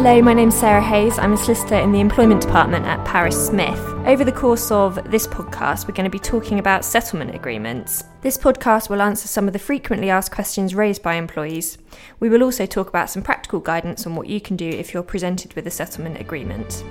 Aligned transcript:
Hello, 0.00 0.22
my 0.22 0.32
name's 0.32 0.54
Sarah 0.54 0.80
Hayes. 0.80 1.18
I'm 1.18 1.32
a 1.32 1.36
solicitor 1.36 1.74
in 1.74 1.90
the 1.90 1.98
Employment 1.98 2.40
Department 2.40 2.86
at 2.86 3.04
Paris 3.04 3.48
Smith. 3.48 3.80
Over 4.06 4.22
the 4.22 4.30
course 4.30 4.70
of 4.70 5.10
this 5.10 5.26
podcast, 5.26 5.88
we're 5.88 5.94
going 5.94 6.04
to 6.04 6.08
be 6.08 6.20
talking 6.20 6.60
about 6.60 6.84
settlement 6.84 7.34
agreements. 7.34 8.04
This 8.20 8.38
podcast 8.38 8.88
will 8.88 9.02
answer 9.02 9.26
some 9.26 9.48
of 9.48 9.52
the 9.52 9.58
frequently 9.58 10.08
asked 10.08 10.30
questions 10.30 10.72
raised 10.72 11.02
by 11.02 11.16
employees. 11.16 11.78
We 12.20 12.28
will 12.28 12.44
also 12.44 12.64
talk 12.64 12.88
about 12.88 13.10
some 13.10 13.24
practical 13.24 13.58
guidance 13.58 14.06
on 14.06 14.14
what 14.14 14.28
you 14.28 14.40
can 14.40 14.54
do 14.54 14.68
if 14.68 14.94
you're 14.94 15.02
presented 15.02 15.54
with 15.54 15.66
a 15.66 15.70
settlement 15.72 16.20
agreement. 16.20 16.84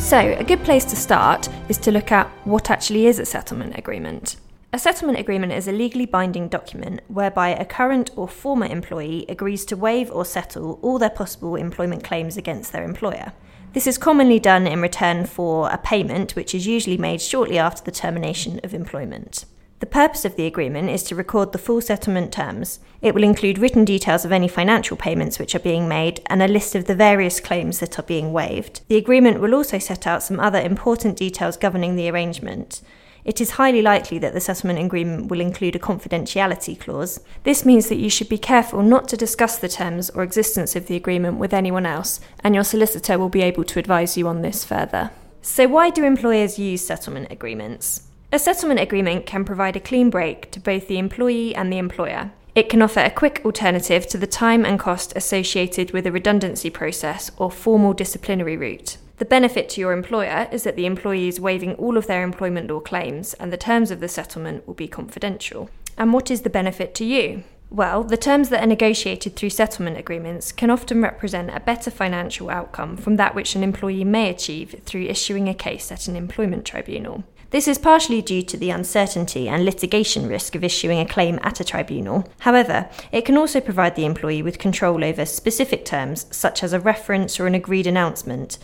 So, 0.00 0.36
a 0.38 0.44
good 0.44 0.62
place 0.62 0.84
to 0.84 0.94
start 0.94 1.48
is 1.68 1.78
to 1.78 1.90
look 1.90 2.12
at 2.12 2.28
what 2.46 2.70
actually 2.70 3.06
is 3.08 3.18
a 3.18 3.26
settlement 3.26 3.76
agreement. 3.76 4.36
A 4.72 4.78
settlement 4.78 5.18
agreement 5.18 5.52
is 5.52 5.66
a 5.66 5.72
legally 5.72 6.06
binding 6.06 6.46
document 6.46 7.00
whereby 7.08 7.48
a 7.48 7.64
current 7.64 8.10
or 8.14 8.28
former 8.28 8.66
employee 8.66 9.26
agrees 9.28 9.64
to 9.64 9.76
waive 9.76 10.12
or 10.12 10.24
settle 10.24 10.78
all 10.80 10.96
their 10.96 11.10
possible 11.10 11.56
employment 11.56 12.04
claims 12.04 12.36
against 12.36 12.70
their 12.70 12.84
employer. 12.84 13.32
This 13.72 13.88
is 13.88 13.98
commonly 13.98 14.38
done 14.38 14.68
in 14.68 14.80
return 14.80 15.26
for 15.26 15.68
a 15.70 15.78
payment, 15.78 16.36
which 16.36 16.54
is 16.54 16.68
usually 16.68 16.98
made 16.98 17.20
shortly 17.20 17.58
after 17.58 17.82
the 17.82 17.90
termination 17.90 18.60
of 18.62 18.72
employment. 18.72 19.44
The 19.80 19.86
purpose 19.86 20.24
of 20.24 20.36
the 20.36 20.46
agreement 20.46 20.88
is 20.90 21.02
to 21.04 21.16
record 21.16 21.50
the 21.50 21.58
full 21.58 21.80
settlement 21.80 22.32
terms. 22.32 22.78
It 23.02 23.12
will 23.12 23.24
include 23.24 23.58
written 23.58 23.84
details 23.84 24.24
of 24.24 24.30
any 24.30 24.46
financial 24.46 24.96
payments 24.96 25.40
which 25.40 25.56
are 25.56 25.60
being 25.60 25.88
made 25.88 26.20
and 26.26 26.42
a 26.42 26.48
list 26.48 26.76
of 26.76 26.84
the 26.84 26.94
various 26.94 27.40
claims 27.40 27.80
that 27.80 27.98
are 27.98 28.04
being 28.04 28.32
waived. 28.32 28.82
The 28.86 28.98
agreement 28.98 29.40
will 29.40 29.54
also 29.54 29.78
set 29.78 30.06
out 30.06 30.22
some 30.22 30.38
other 30.38 30.60
important 30.60 31.16
details 31.16 31.56
governing 31.56 31.96
the 31.96 32.08
arrangement 32.08 32.82
it 33.24 33.40
is 33.40 33.52
highly 33.52 33.82
likely 33.82 34.18
that 34.18 34.34
the 34.34 34.40
settlement 34.40 34.78
agreement 34.78 35.28
will 35.28 35.40
include 35.40 35.76
a 35.76 35.78
confidentiality 35.78 36.78
clause. 36.78 37.20
This 37.44 37.64
means 37.64 37.88
that 37.88 37.98
you 37.98 38.10
should 38.10 38.28
be 38.28 38.38
careful 38.38 38.82
not 38.82 39.08
to 39.08 39.16
discuss 39.16 39.58
the 39.58 39.68
terms 39.68 40.10
or 40.10 40.22
existence 40.22 40.74
of 40.74 40.86
the 40.86 40.96
agreement 40.96 41.38
with 41.38 41.52
anyone 41.52 41.86
else, 41.86 42.20
and 42.42 42.54
your 42.54 42.64
solicitor 42.64 43.18
will 43.18 43.28
be 43.28 43.42
able 43.42 43.64
to 43.64 43.78
advise 43.78 44.16
you 44.16 44.26
on 44.26 44.42
this 44.42 44.64
further. 44.64 45.10
So, 45.42 45.68
why 45.68 45.90
do 45.90 46.04
employers 46.04 46.58
use 46.58 46.86
settlement 46.86 47.30
agreements? 47.30 48.02
A 48.32 48.38
settlement 48.38 48.80
agreement 48.80 49.26
can 49.26 49.44
provide 49.44 49.74
a 49.74 49.80
clean 49.80 50.10
break 50.10 50.50
to 50.52 50.60
both 50.60 50.86
the 50.86 50.98
employee 50.98 51.54
and 51.54 51.72
the 51.72 51.78
employer. 51.78 52.30
It 52.54 52.68
can 52.68 52.82
offer 52.82 53.00
a 53.00 53.10
quick 53.10 53.42
alternative 53.44 54.06
to 54.08 54.18
the 54.18 54.26
time 54.26 54.64
and 54.64 54.78
cost 54.78 55.12
associated 55.16 55.92
with 55.92 56.06
a 56.06 56.12
redundancy 56.12 56.68
process 56.68 57.30
or 57.36 57.50
formal 57.50 57.92
disciplinary 57.92 58.56
route. 58.56 58.98
The 59.20 59.26
benefit 59.26 59.68
to 59.70 59.82
your 59.82 59.92
employer 59.92 60.48
is 60.50 60.62
that 60.62 60.76
the 60.76 60.86
employee 60.86 61.28
is 61.28 61.38
waiving 61.38 61.74
all 61.74 61.98
of 61.98 62.06
their 62.06 62.22
employment 62.22 62.70
law 62.70 62.80
claims 62.80 63.34
and 63.34 63.52
the 63.52 63.58
terms 63.58 63.90
of 63.90 64.00
the 64.00 64.08
settlement 64.08 64.66
will 64.66 64.72
be 64.72 64.88
confidential. 64.88 65.68
And 65.98 66.14
what 66.14 66.30
is 66.30 66.40
the 66.40 66.48
benefit 66.48 66.94
to 66.94 67.04
you? 67.04 67.42
Well, 67.68 68.02
the 68.02 68.16
terms 68.16 68.48
that 68.48 68.64
are 68.64 68.66
negotiated 68.66 69.36
through 69.36 69.50
settlement 69.50 69.98
agreements 69.98 70.52
can 70.52 70.70
often 70.70 71.02
represent 71.02 71.54
a 71.54 71.60
better 71.60 71.90
financial 71.90 72.48
outcome 72.48 72.96
from 72.96 73.16
that 73.16 73.34
which 73.34 73.54
an 73.54 73.62
employee 73.62 74.04
may 74.04 74.30
achieve 74.30 74.80
through 74.86 75.04
issuing 75.04 75.50
a 75.50 75.54
case 75.54 75.92
at 75.92 76.08
an 76.08 76.16
employment 76.16 76.64
tribunal. 76.64 77.22
This 77.50 77.68
is 77.68 77.76
partially 77.76 78.22
due 78.22 78.42
to 78.44 78.56
the 78.56 78.70
uncertainty 78.70 79.50
and 79.50 79.66
litigation 79.66 80.28
risk 80.28 80.54
of 80.54 80.64
issuing 80.64 80.98
a 80.98 81.04
claim 81.04 81.38
at 81.42 81.60
a 81.60 81.64
tribunal. 81.64 82.26
However, 82.38 82.88
it 83.12 83.26
can 83.26 83.36
also 83.36 83.60
provide 83.60 83.96
the 83.96 84.06
employee 84.06 84.42
with 84.42 84.58
control 84.58 85.04
over 85.04 85.26
specific 85.26 85.84
terms, 85.84 86.24
such 86.30 86.62
as 86.62 86.72
a 86.72 86.80
reference 86.80 87.38
or 87.38 87.46
an 87.46 87.54
agreed 87.54 87.86
announcement, 87.86 88.58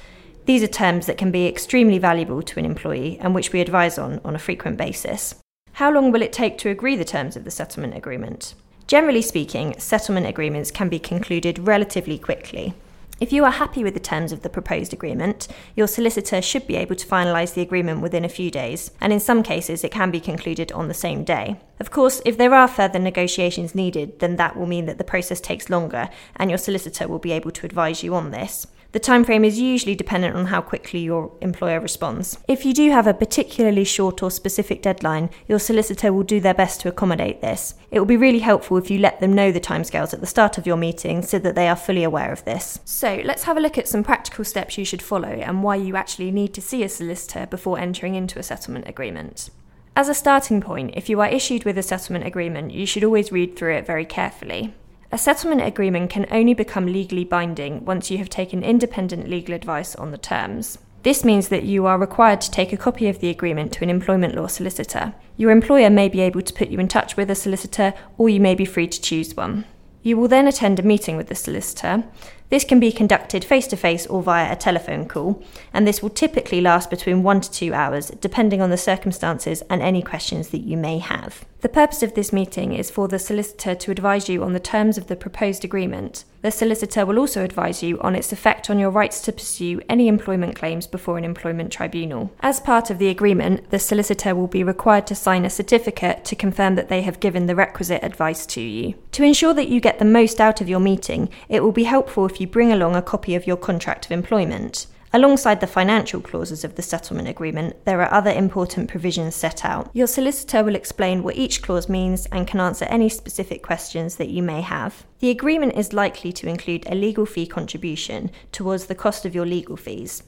these 0.47 0.63
are 0.63 0.69
terms 0.69 1.07
that 1.07 1.19
can 1.19 1.31
be 1.31 1.47
extremely 1.47 1.99
valuable 1.99 2.41
to 2.41 2.59
an 2.59 2.65
employee 2.65 3.19
and 3.21 3.35
which 3.35 3.53
we 3.53 3.61
advise 3.61 3.99
on 3.99 4.21
on 4.25 4.35
a 4.35 4.39
frequent 4.39 4.77
basis. 4.77 5.35
How 5.75 5.93
long 5.93 6.11
will 6.11 6.23
it 6.23 6.33
take 6.33 6.57
to 6.59 6.71
agree 6.71 6.97
the 6.97 7.05
terms 7.05 7.37
of 7.37 7.45
the 7.45 7.51
settlement 7.51 7.97
agreement? 7.97 8.55
Generally 8.87 9.23
speaking, 9.23 9.79
settlement 9.79 10.27
agreements 10.27 10.71
can 10.71 10.89
be 10.89 10.99
concluded 10.99 11.59
relatively 11.67 12.19
quickly. 12.19 12.75
If 13.19 13.33
you 13.33 13.45
are 13.45 13.51
happy 13.51 13.83
with 13.83 13.95
the 13.95 14.01
terms 14.01 14.31
of 14.31 14.43
the 14.43 14.51
proposed 14.51 14.93
agreement, 14.93 15.49
your 15.75 15.87
solicitor 15.87 16.43
should 16.43 16.67
be 16.67 16.77
able 16.77 16.97
to 16.97 17.07
finalise 17.07 17.55
the 17.55 17.63
agreement 17.63 18.03
within 18.03 18.27
a 18.27 18.29
few 18.29 18.51
days, 18.51 18.91
and 19.01 19.11
in 19.11 19.21
some 19.21 19.43
cases 19.43 19.83
it 19.83 19.91
can 19.91 20.11
be 20.11 20.21
concluded 20.21 20.71
on 20.73 20.89
the 20.89 20.93
same 20.93 21.25
day. 21.25 21.57
Of 21.81 21.91
course, 21.91 22.21
if 22.27 22.37
there 22.37 22.53
are 22.53 22.69
further 22.69 22.99
negotiations 22.99 23.75
needed, 23.75 24.19
then 24.19 24.37
that 24.37 24.55
will 24.55 24.67
mean 24.67 24.85
that 24.85 24.99
the 24.99 25.05
process 25.05 25.41
takes 25.41 25.71
longer, 25.71 26.11
and 26.37 26.51
your 26.51 26.59
solicitor 26.59 27.09
will 27.09 27.19
be 27.19 27.33
able 27.33 27.53
to 27.53 27.65
advise 27.65 28.03
you 28.03 28.15
on 28.15 28.33
this. 28.33 28.67
The 28.97 29.01
timeframe 29.13 29.45
is 29.45 29.61
usually 29.61 29.95
dependent 29.95 30.37
on 30.37 30.47
how 30.47 30.63
quickly 30.63 31.01
your 31.01 31.31
employer 31.43 31.81
responds. 31.81 32.39
If 32.49 32.65
you 32.65 32.73
do 32.73 32.91
have 32.93 33.07
a 33.07 33.13
particularly 33.13 33.85
short 33.85 34.23
or 34.23 34.31
specific 34.31 34.81
deadline, 34.81 35.29
your 35.47 35.59
solicitor 35.59 36.15
will 36.15 36.23
do 36.23 36.41
their 36.41 36.55
best 36.55 36.81
to 36.81 36.89
accommodate 36.89 37.43
this. 37.43 37.75
It 37.91 37.99
will 37.99 38.07
be 38.07 38.17
really 38.17 38.39
helpful 38.39 38.79
if 38.79 38.91
you 38.91 38.99
let 38.99 39.21
them 39.21 39.35
know 39.35 39.53
the 39.53 39.61
timescales 39.61 40.15
at 40.15 40.21
the 40.21 40.27
start 40.27 40.57
of 40.57 40.67
your 40.67 40.79
meeting 40.79 41.21
so 41.21 41.39
that 41.41 41.55
they 41.55 41.69
are 41.69 41.77
fully 41.77 42.05
aware 42.05 42.33
of 42.33 42.45
this. 42.47 42.81
So, 42.87 43.06
let's 43.15 43.45
have 43.45 43.57
a 43.57 43.61
look 43.61 43.79
at 43.79 43.89
some 43.89 44.03
practical 44.03 44.45
steps 44.45 44.77
you 44.77 44.85
should 44.85 45.03
follow 45.03 45.29
and 45.29 45.63
why 45.63 45.77
you 45.77 45.97
actually 45.97 46.31
need 46.31 46.53
to 46.55 46.61
see 46.61 46.83
a 46.83 46.89
solicitor 46.89 47.47
before 47.47 47.79
entering 47.79 48.15
into 48.15 48.39
a 48.39 48.43
settlement 48.43 48.89
agreement. 48.89 49.51
As 49.95 50.09
a 50.09 50.15
starting 50.15 50.61
point, 50.61 50.95
if 50.95 51.09
you 51.09 51.21
are 51.21 51.29
issued 51.29 51.65
with 51.65 51.79
a 51.79 51.83
settlement 51.83 52.27
agreement, 52.27 52.73
you 52.73 52.85
should 52.85 53.05
always 53.05 53.33
read 53.33 53.57
through 53.57 53.75
it 53.77 53.87
very 53.87 54.05
carefully. 54.05 54.75
A 55.13 55.19
settlement 55.19 55.63
agreement 55.63 56.11
can 56.11 56.27
only 56.31 56.53
become 56.53 56.87
legally 56.87 57.25
binding 57.25 57.85
once 57.85 58.11
you 58.11 58.19
have 58.19 58.29
taken 58.29 58.65
independent 58.65 59.29
legal 59.29 59.55
advice 59.55 59.95
on 59.95 60.11
the 60.11 60.19
terms. 60.19 60.79
This 61.05 61.25
means 61.25 61.49
that 61.49 61.63
you 61.63 61.87
are 61.87 61.99
required 61.99 62.41
to 62.41 62.51
take 62.51 62.73
a 62.73 62.77
copy 62.77 63.09
of 63.09 63.21
the 63.21 63.31
agreement 63.31 63.73
to 63.75 63.85
an 63.85 63.91
employment 63.91 64.35
law 64.35 64.49
solicitor. 64.49 65.15
Your 65.37 65.53
employer 65.53 65.89
may 65.89 66.09
be 66.09 66.21
able 66.21 66.43
to 66.43 66.53
put 66.53 66.69
you 66.69 66.81
in 66.81 66.89
touch 66.89 67.17
with 67.17 67.31
a 67.31 67.37
solicitor, 67.37 67.95
or 68.19 68.29
you 68.29 68.41
may 68.41 68.57
be 68.57 68.65
free 68.65 68.89
to 68.89 69.01
choose 69.01 69.37
one. 69.37 69.65
You 70.03 70.17
will 70.17 70.29
then 70.29 70.47
attend 70.47 70.79
a 70.79 70.83
meeting 70.83 71.17
with 71.17 71.29
the 71.29 71.35
solicitor. 71.35 72.05
This 72.49 72.65
can 72.65 72.79
be 72.79 72.93
conducted 72.93 73.45
face 73.45 73.67
to 73.69 73.77
face 73.77 74.07
or 74.07 74.23
via 74.23 74.53
a 74.53 74.57
telephone 74.57 75.09
call, 75.09 75.43
and 75.73 75.87
this 75.87 76.01
will 76.01 76.11
typically 76.11 76.61
last 76.61 76.91
between 76.91 77.25
one 77.25 77.41
to 77.41 77.51
two 77.51 77.75
hours, 77.75 78.11
depending 78.21 78.63
on 78.63 78.71
the 78.71 78.77
circumstances 78.77 79.63
and 79.69 79.83
any 79.83 80.01
questions 80.01 80.51
that 80.51 80.61
you 80.61 80.77
may 80.77 80.99
have. 80.99 81.45
The 81.63 81.69
purpose 81.71 82.05
of 82.05 82.15
this 82.15 82.33
meeting 82.33 82.75
is 82.75 82.91
for 82.91 83.09
the 83.09 83.19
solicitor 83.19 83.75
to 83.75 83.91
advise 83.91 84.29
you 84.29 84.45
on 84.45 84.53
the 84.53 84.61
terms 84.61 84.97
of 84.97 85.09
the 85.09 85.17
proposed 85.17 85.65
agreement. 85.65 86.25
The 86.43 86.53
solicitor 86.53 87.05
will 87.05 87.19
also 87.19 87.43
advise 87.43 87.83
you 87.83 87.99
on 88.01 88.15
its 88.15 88.31
effect 88.31 88.71
on 88.71 88.79
your 88.79 88.91
rights 88.91 89.21
to 89.23 89.33
pursue 89.33 89.81
any 89.89 90.07
employment 90.07 90.55
claims 90.55 90.87
before 90.87 91.19
an 91.19 91.25
employment 91.25 91.73
tribunal. 91.73 92.31
As 92.39 92.61
part 92.61 92.91
of 92.91 92.99
the 92.99 93.09
agreement, 93.09 93.71
the 93.71 93.81
solicitor 93.81 94.33
will 94.35 94.47
be 94.47 94.63
required 94.63 95.09
to 95.09 95.17
sign 95.17 95.45
a 95.45 95.51
certificate 95.51 96.25
to 96.27 96.37
confirm 96.37 96.77
that 96.77 96.89
they 96.89 97.03
have 97.03 97.19
given 97.19 97.47
the 97.47 97.57
requisite 97.57 98.05
advice 98.05 98.47
to 98.47 98.61
you. 98.61 98.95
To 99.13 99.25
ensure 99.25 99.55
that 99.55 99.69
you 99.69 99.81
get 99.81 99.99
the 99.99 100.05
most 100.05 100.41
out 100.41 100.61
of 100.61 100.69
your 100.69 100.79
meeting, 100.79 101.31
it 101.49 101.65
will 101.65 101.73
be 101.73 101.85
helpful 101.85 102.27
if 102.27 102.36
you 102.41 102.47
bring 102.47 102.73
along 102.73 102.97
a 102.97 103.03
copy 103.03 103.35
of 103.35 103.47
your 103.47 103.57
contract 103.57 104.07
of 104.07 104.13
employment. 104.13 104.87
Alongside 105.13 105.61
the 105.61 105.67
financial 105.67 106.21
clauses 106.21 106.65
of 106.65 106.75
the 106.75 106.83
settlement 106.83 107.29
agreement, 107.29 107.85
there 107.87 108.03
are 108.03 108.13
other 108.13 108.31
important 108.31 108.91
provisions 108.91 109.35
set 109.35 109.65
out. 109.65 109.89
Your 109.95 110.07
solicitor 110.07 110.63
will 110.63 110.75
explain 110.75 111.23
what 111.23 111.37
each 111.37 111.63
clause 111.63 111.89
means 111.89 112.27
and 112.27 112.47
can 112.47 112.61
answer 112.61 112.85
any 112.87 113.09
specific 113.09 113.63
questions 113.63 114.17
that 114.17 114.29
you 114.29 114.43
may 114.43 114.61
have. 114.61 115.07
The 115.21 115.31
agreement 115.31 115.75
is 115.75 115.93
likely 115.93 116.33
to 116.33 116.49
include 116.49 116.87
a 116.87 116.95
legal 116.95 117.25
fee 117.25 117.47
contribution 117.47 118.31
towards 118.53 118.87
the 118.87 118.95
cost 118.95 119.25
of 119.25 119.35
your 119.35 119.47
legal 119.47 119.77
fees. 119.77 120.23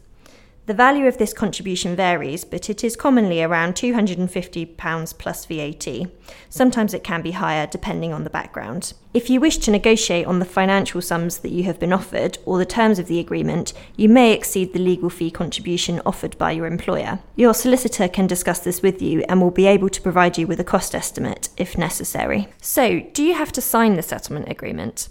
The 0.68 0.74
value 0.74 1.06
of 1.06 1.16
this 1.16 1.32
contribution 1.32 1.96
varies, 1.96 2.44
but 2.44 2.68
it 2.68 2.84
is 2.84 2.94
commonly 2.94 3.42
around 3.42 3.72
£250 3.72 5.18
plus 5.18 5.46
VAT. 5.46 6.10
Sometimes 6.50 6.92
it 6.92 7.02
can 7.02 7.22
be 7.22 7.30
higher 7.30 7.66
depending 7.66 8.12
on 8.12 8.22
the 8.22 8.28
background. 8.28 8.92
If 9.14 9.30
you 9.30 9.40
wish 9.40 9.56
to 9.58 9.70
negotiate 9.70 10.26
on 10.26 10.40
the 10.40 10.44
financial 10.44 11.00
sums 11.00 11.38
that 11.38 11.52
you 11.52 11.62
have 11.62 11.80
been 11.80 11.94
offered 11.94 12.36
or 12.44 12.58
the 12.58 12.66
terms 12.66 12.98
of 12.98 13.06
the 13.06 13.18
agreement, 13.18 13.72
you 13.96 14.10
may 14.10 14.34
exceed 14.34 14.74
the 14.74 14.78
legal 14.78 15.08
fee 15.08 15.30
contribution 15.30 16.02
offered 16.04 16.36
by 16.36 16.52
your 16.52 16.66
employer. 16.66 17.20
Your 17.34 17.54
solicitor 17.54 18.06
can 18.06 18.26
discuss 18.26 18.58
this 18.58 18.82
with 18.82 19.00
you 19.00 19.24
and 19.26 19.40
will 19.40 19.50
be 19.50 19.66
able 19.66 19.88
to 19.88 20.02
provide 20.02 20.36
you 20.36 20.46
with 20.46 20.60
a 20.60 20.64
cost 20.64 20.94
estimate 20.94 21.48
if 21.56 21.78
necessary. 21.78 22.46
So, 22.60 23.00
do 23.14 23.22
you 23.22 23.32
have 23.32 23.52
to 23.52 23.62
sign 23.62 23.94
the 23.94 24.02
settlement 24.02 24.50
agreement? 24.50 25.08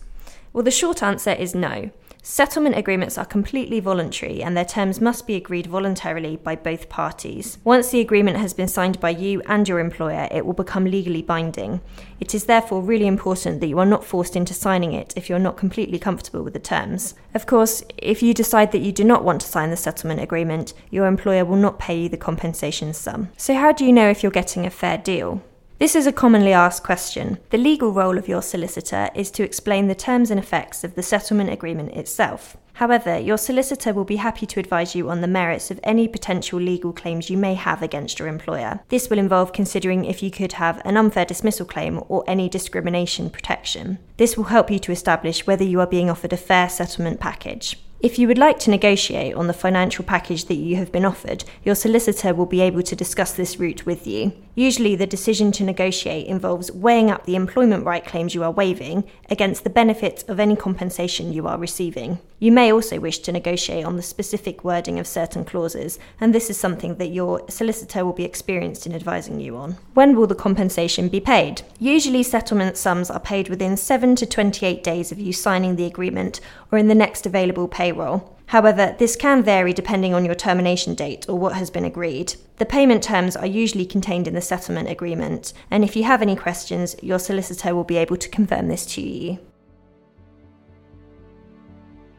Well, 0.53 0.63
the 0.63 0.69
short 0.69 1.01
answer 1.01 1.31
is 1.31 1.56
no. 1.56 1.89
Settlement 2.29 2.77
agreements 2.77 3.18
are 3.18 3.25
completely 3.25 3.79
voluntary 3.79 4.44
and 4.44 4.56
their 4.56 4.65
terms 4.65 5.00
must 5.00 5.25
be 5.25 5.35
agreed 5.35 5.65
voluntarily 5.65 6.35
by 6.35 6.57
both 6.57 6.89
parties. 6.89 7.57
Once 7.63 7.89
the 7.89 8.01
agreement 8.01 8.38
has 8.38 8.53
been 8.53 8.68
signed 8.68 9.00
by 9.00 9.12
you 9.12 9.41
and 9.45 9.65
your 9.68 9.79
employer, 9.79 10.27
it 10.29 10.45
will 10.45 10.53
become 10.53 10.83
legally 10.83 11.21
binding. 11.21 11.79
It 12.19 12.35
is 12.35 12.44
therefore 12.44 12.81
really 12.81 13.07
important 13.07 13.62
that 13.62 13.68
you 13.68 13.79
are 13.79 13.85
not 13.85 14.03
forced 14.03 14.35
into 14.35 14.53
signing 14.53 14.91
it 14.91 15.13
if 15.15 15.29
you're 15.29 15.39
not 15.39 15.56
completely 15.56 16.00
comfortable 16.00 16.44
with 16.44 16.51
the 16.51 16.59
terms. 16.59 17.15
Of 17.33 17.45
course, 17.45 17.81
if 17.97 18.21
you 18.21 18.33
decide 18.33 18.74
that 18.74 18.81
you 18.81 18.91
do 18.91 19.06
not 19.06 19.24
want 19.24 19.39
to 19.39 19.47
sign 19.47 19.69
the 19.69 19.77
settlement 19.77 20.19
agreement, 20.19 20.74
your 20.91 21.07
employer 21.07 21.45
will 21.45 21.56
not 21.56 21.79
pay 21.79 21.97
you 21.97 22.09
the 22.09 22.18
compensation 22.18 22.94
sum. 22.94 23.29
So, 23.38 23.53
how 23.56 23.71
do 23.71 23.85
you 23.85 23.94
know 23.94 24.09
if 24.09 24.21
you're 24.21 24.33
getting 24.33 24.65
a 24.65 24.69
fair 24.69 24.97
deal? 24.97 25.41
This 25.79 25.95
is 25.95 26.07
a 26.07 26.12
commonly 26.12 26.53
asked 26.53 26.81
question. 26.81 27.38
The 27.51 27.57
legal 27.59 27.91
role 27.91 28.18
of 28.18 28.27
your 28.27 28.41
solicitor 28.41 29.12
is 29.13 29.29
to 29.31 29.44
explain 29.44 29.88
the 29.88 29.94
terms 29.94 30.31
and 30.31 30.39
effects 30.39 30.83
of 30.83 30.95
the 30.95 31.03
settlement 31.03 31.51
agreement 31.51 31.91
itself. 31.91 32.57
However, 32.74 33.19
your 33.19 33.38
solicitor 33.38 33.94
will 33.94 34.03
be 34.03 34.15
happy 34.15 34.47
to 34.47 34.59
advise 34.59 34.95
you 34.95 35.07
on 35.07 35.21
the 35.21 35.27
merits 35.27 35.69
of 35.69 35.79
any 35.83 36.07
potential 36.07 36.59
legal 36.59 36.94
claims 36.94 37.29
you 37.29 37.38
may 37.38 37.53
have 37.53 37.83
against 37.83 38.18
your 38.18 38.27
employer. 38.27 38.79
This 38.89 39.07
will 39.07 39.19
involve 39.19 39.53
considering 39.53 40.03
if 40.06 40.24
you 40.24 40.31
could 40.31 40.53
have 40.53 40.81
an 40.83 40.97
unfair 40.97 41.25
dismissal 41.25 41.68
claim 41.68 42.01
or 42.07 42.24
any 42.27 42.50
discrimination 42.50 43.29
protection. 43.29 44.00
This 44.18 44.35
will 44.35 44.45
help 44.45 44.71
you 44.71 44.79
to 44.79 44.91
establish 44.91 45.45
whether 45.45 45.63
you 45.63 45.79
are 45.79 45.85
being 45.85 46.09
offered 46.09 46.33
a 46.33 46.38
fair 46.38 46.69
settlement 46.69 47.19
package. 47.19 47.77
If 47.99 48.19
you 48.19 48.27
would 48.27 48.38
like 48.38 48.59
to 48.59 48.69
negotiate 48.69 49.33
on 49.33 49.47
the 49.47 49.53
financial 49.53 50.05
package 50.05 50.45
that 50.45 50.55
you 50.55 50.75
have 50.75 50.91
been 50.91 51.03
offered, 51.03 51.44
your 51.63 51.73
solicitor 51.73 52.31
will 52.31 52.45
be 52.45 52.61
able 52.61 52.83
to 52.83 52.95
discuss 52.95 53.33
this 53.33 53.57
route 53.57 53.88
with 53.88 54.05
you. 54.05 54.33
Usually, 54.53 54.95
the 54.95 55.07
decision 55.07 55.51
to 55.53 55.63
negotiate 55.63 56.27
involves 56.27 56.71
weighing 56.71 57.09
up 57.09 57.25
the 57.25 57.35
employment 57.35 57.85
right 57.85 58.05
claims 58.05 58.35
you 58.35 58.44
are 58.44 58.51
waiving 58.51 59.03
against 59.29 59.63
the 59.63 59.69
benefits 59.69 60.23
of 60.23 60.39
any 60.39 60.55
compensation 60.55 61.33
you 61.33 61.47
are 61.47 61.57
receiving. 61.57 62.19
You 62.39 62.51
may 62.51 62.71
also 62.71 62.99
wish 62.99 63.19
to 63.19 63.31
negotiate 63.31 63.85
on 63.85 63.97
the 63.97 64.03
specific 64.03 64.63
wording 64.63 65.00
of 65.00 65.07
certain 65.07 65.43
clauses, 65.43 65.97
and 66.19 66.33
this 66.33 66.51
is 66.51 66.59
something 66.59 66.95
that 66.95 67.07
your 67.07 67.47
solicitor 67.50 68.05
will 68.05 68.13
be 68.13 68.25
experienced 68.25 68.85
in 68.85 68.93
advising 68.93 69.39
you 69.39 69.57
on. 69.57 69.77
When 69.95 70.15
will 70.15 70.27
the 70.27 70.35
compensation 70.35 71.07
be 71.09 71.19
paid? 71.19 71.63
Usually, 71.79 72.21
settlement 72.21 72.77
sums 72.77 73.09
are 73.09 73.19
paid 73.19 73.50
within 73.50 73.75
7 73.75 74.15
to 74.15 74.25
28 74.25 74.83
days 74.83 75.11
of 75.11 75.19
you 75.19 75.33
signing 75.33 75.75
the 75.75 75.85
agreement 75.85 76.39
or 76.71 76.77
in 76.77 76.88
the 76.88 76.95
next 76.95 77.25
available 77.25 77.67
payroll. 77.88 78.38
However, 78.48 78.95
this 78.98 79.16
can 79.16 79.44
vary 79.44 79.74
depending 79.74 80.13
on 80.13 80.24
your 80.24 80.36
termination 80.36 80.95
date 80.95 81.25
or 81.28 81.38
what 81.38 81.56
has 81.56 81.69
been 81.69 81.86
agreed. 81.86 82.36
The 82.57 82.66
payment 82.66 83.04
terms 83.04 83.36
are 83.36 83.45
usually 83.45 83.86
contained 83.86 84.28
in 84.28 84.34
the 84.36 84.42
settlement 84.42 84.89
agreement, 84.89 85.54
and 85.69 85.84
if 85.84 85.95
you 85.95 86.04
have 86.04 86.22
any 86.22 86.36
questions, 86.36 86.95
your 87.01 87.19
solicitor 87.19 87.75
will 87.75 87.84
be 87.84 87.98
able 87.98 88.18
to 88.18 88.30
confirm 88.30 88.68
this 88.68 88.86
to 88.88 89.01
you. 89.01 89.39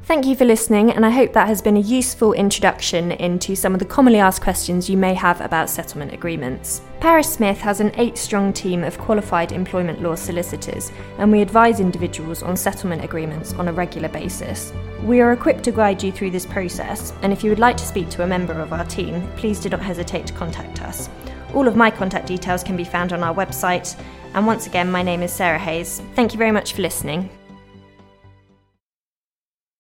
Thank 0.05 0.25
you 0.25 0.37
for 0.37 0.47
listening, 0.47 0.91
and 0.91 1.05
I 1.05 1.11
hope 1.11 1.35
that 1.35 1.49
has 1.49 1.61
been 1.61 1.77
a 1.77 1.81
useful 1.81 2.33
introduction 2.33 3.13
into 3.13 3.55
some 3.55 3.75
of 3.75 3.79
the 3.79 3.85
commonly 3.85 4.21
asked 4.21 4.41
questions 4.43 4.89
you 4.89 4.97
may 4.97 5.13
have 5.13 5.41
about 5.43 5.69
settlement 5.69 6.15
agreements. 6.15 6.81
Paris 7.01 7.31
Smith 7.31 7.59
has 7.61 7.81
an 7.81 7.93
eight 7.97 8.17
strong 8.17 8.53
team 8.53 8.85
of 8.85 8.97
qualified 8.97 9.53
employment 9.53 10.03
law 10.03 10.15
solicitors, 10.15 10.93
and 11.19 11.31
we 11.31 11.43
advise 11.43 11.81
individuals 11.81 12.43
on 12.43 12.57
settlement 12.57 13.05
agreements 13.05 13.53
on 13.55 13.69
a 13.69 13.73
regular 13.73 14.09
basis. 14.09 14.73
We 15.05 15.21
are 15.21 15.33
equipped 15.33 15.63
to 15.65 15.73
guide 15.73 16.03
you 16.03 16.11
through 16.11 16.33
this 16.33 16.45
process, 16.45 17.13
and 17.23 17.33
if 17.33 17.45
you 17.45 17.51
would 17.51 17.61
like 17.61 17.77
to 17.77 17.85
speak 17.85 18.09
to 18.11 18.25
a 18.25 18.27
member 18.27 18.53
of 18.55 18.73
our 18.73 18.85
team, 18.85 19.27
please 19.37 19.61
do 19.61 19.69
not 19.69 19.81
hesitate 19.81 20.27
to 20.27 20.33
contact 20.33 20.83
us. 20.83 21.09
All 21.55 21.69
of 21.69 21.77
my 21.77 21.91
contact 21.91 22.27
details 22.27 22.65
can 22.65 22.77
be 22.77 22.85
found 22.85 23.13
on 23.13 23.23
our 23.23 23.35
website, 23.35 23.99
and 24.35 24.47
once 24.47 24.67
again, 24.67 24.91
my 24.91 25.03
name 25.03 25.23
is 25.23 25.33
Sarah 25.33 25.59
Hayes. 25.59 26.03
Thank 26.15 26.33
you 26.33 26.39
very 26.39 26.53
much 26.53 26.73
for 26.73 26.83
listening. 26.83 27.31